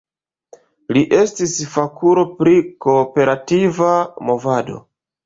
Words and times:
Li 0.95 1.01
estis 1.17 1.53
fakulo 1.75 2.23
pri 2.39 2.55
kooperativa 2.87 3.91
movado. 4.31 4.81